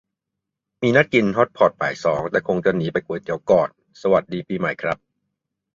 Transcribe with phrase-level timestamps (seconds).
[0.81, 3.69] มีนัดกินฮอตพอตบ่ายสอง แต่คงจะหนีไปก๋วยเตี๋ยวก่อน
[4.01, 4.97] สวัสดีปีใหม่ครับ